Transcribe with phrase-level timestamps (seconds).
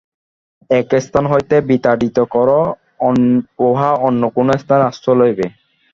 [0.69, 2.49] একস্থান হইতে বিতাড়িত কর,
[3.67, 5.45] উহা অন্য কোন স্থানে আশ্রয় লইবে।